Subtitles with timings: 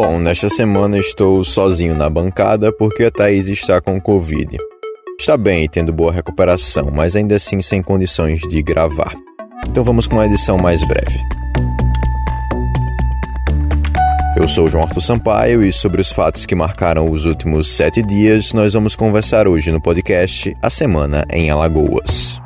[0.00, 4.56] Bom, nesta semana estou sozinho na bancada porque a Thaís está com Covid.
[5.18, 9.12] Está bem e tendo boa recuperação, mas ainda assim sem condições de gravar.
[9.66, 11.18] Então vamos com uma edição mais breve.
[14.36, 18.52] Eu sou João Arthur Sampaio e sobre os fatos que marcaram os últimos sete dias,
[18.52, 22.40] nós vamos conversar hoje no podcast A Semana em Alagoas.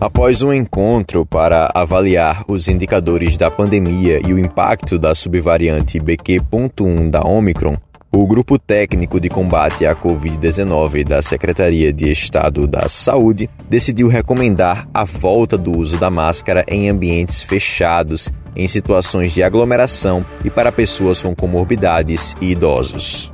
[0.00, 7.10] Após um encontro para avaliar os indicadores da pandemia e o impacto da subvariante BQ.1
[7.10, 7.76] da Omicron,
[8.10, 14.88] o Grupo Técnico de Combate à Covid-19 da Secretaria de Estado da Saúde decidiu recomendar
[14.94, 20.72] a volta do uso da máscara em ambientes fechados, em situações de aglomeração e para
[20.72, 23.30] pessoas com comorbidades e idosos.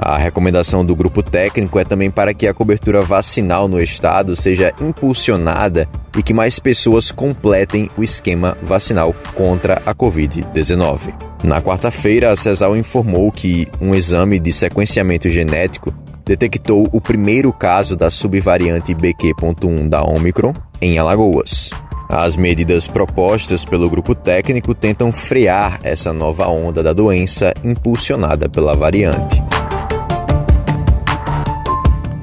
[0.00, 4.72] A recomendação do grupo técnico é também para que a cobertura vacinal no estado seja
[4.80, 11.12] impulsionada e que mais pessoas completem o esquema vacinal contra a Covid-19.
[11.42, 15.92] Na quarta-feira, a CESAL informou que um exame de sequenciamento genético
[16.24, 21.70] detectou o primeiro caso da subvariante BQ.1 da Omicron em Alagoas.
[22.08, 28.74] As medidas propostas pelo grupo técnico tentam frear essa nova onda da doença impulsionada pela
[28.74, 29.47] variante.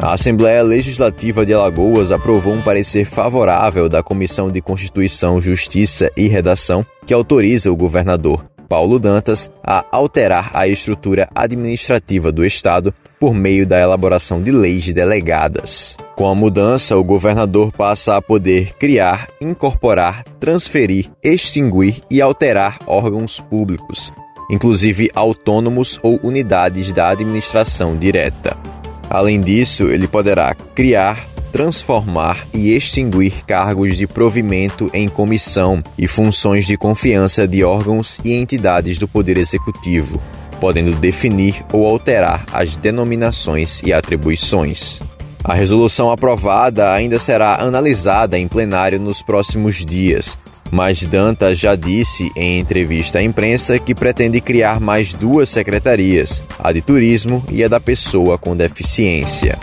[0.05, 6.27] A Assembleia Legislativa de Alagoas aprovou um parecer favorável da Comissão de Constituição, Justiça e
[6.27, 13.33] Redação que autoriza o governador Paulo Dantas a alterar a estrutura administrativa do Estado por
[13.33, 15.97] meio da elaboração de leis delegadas.
[16.15, 23.39] Com a mudança, o governador passa a poder criar, incorporar, transferir, extinguir e alterar órgãos
[23.39, 24.13] públicos,
[24.51, 28.74] inclusive autônomos ou unidades da administração direta.
[29.15, 36.67] Além disso, ele poderá criar, transformar e extinguir cargos de provimento em comissão e funções
[36.67, 40.21] de confiança de órgãos e entidades do Poder Executivo,
[40.59, 44.99] podendo definir ou alterar as denominações e atribuições.
[45.41, 50.37] A resolução aprovada ainda será analisada em plenário nos próximos dias
[50.75, 56.73] mas Dantas já disse em entrevista à imprensa que pretende criar mais duas secretarias, a
[56.73, 59.57] de turismo e a da pessoa com deficiência.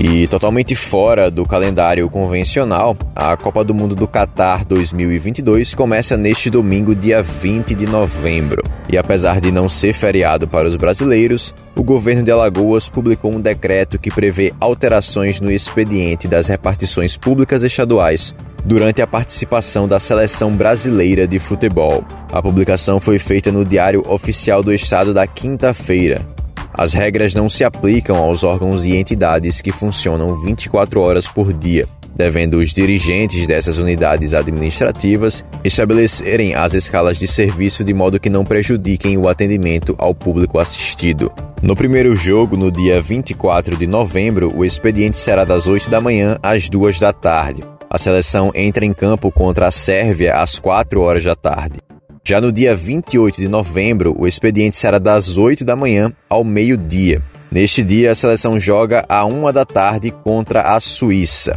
[0.00, 6.48] E totalmente fora do calendário convencional, a Copa do Mundo do Qatar 2022 começa neste
[6.48, 8.62] domingo, dia 20 de novembro.
[8.88, 13.40] E apesar de não ser feriado para os brasileiros, o governo de Alagoas publicou um
[13.40, 20.52] decreto que prevê alterações no expediente das repartições públicas estaduais durante a participação da seleção
[20.52, 22.04] brasileira de futebol.
[22.30, 26.37] A publicação foi feita no Diário Oficial do Estado da quinta-feira.
[26.78, 31.88] As regras não se aplicam aos órgãos e entidades que funcionam 24 horas por dia,
[32.14, 38.44] devendo os dirigentes dessas unidades administrativas estabelecerem as escalas de serviço de modo que não
[38.44, 41.32] prejudiquem o atendimento ao público assistido.
[41.60, 46.38] No primeiro jogo, no dia 24 de novembro, o expediente será das 8 da manhã
[46.40, 47.64] às 2 da tarde.
[47.90, 51.87] A seleção entra em campo contra a Sérvia às 4 horas da tarde.
[52.28, 57.22] Já no dia 28 de novembro, o expediente será das 8 da manhã ao meio-dia.
[57.50, 61.56] Neste dia, a seleção joga à 1 da tarde contra a Suíça.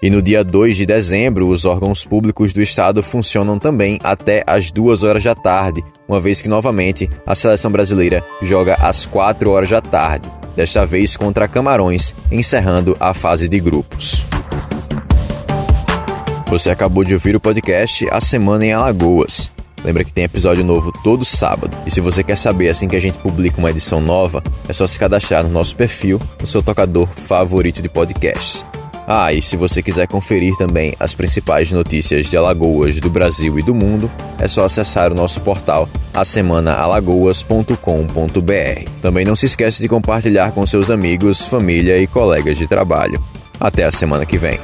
[0.00, 4.70] E no dia 2 de dezembro, os órgãos públicos do estado funcionam também até às
[4.70, 9.68] 2 horas da tarde, uma vez que novamente a seleção brasileira joga às 4 horas
[9.68, 14.24] da tarde, desta vez contra Camarões, encerrando a fase de grupos.
[16.48, 19.54] Você acabou de ouvir o podcast A Semana em Alagoas.
[19.84, 21.76] Lembra que tem episódio novo todo sábado.
[21.86, 24.86] E se você quer saber assim que a gente publica uma edição nova, é só
[24.86, 28.64] se cadastrar no nosso perfil, no seu tocador favorito de podcasts.
[29.06, 33.62] Ah, e se você quiser conferir também as principais notícias de Alagoas, do Brasil e
[33.62, 38.90] do mundo, é só acessar o nosso portal asemanaalagoas.com.br.
[39.00, 43.22] Também não se esqueça de compartilhar com seus amigos, família e colegas de trabalho.
[43.60, 44.58] Até a semana que vem.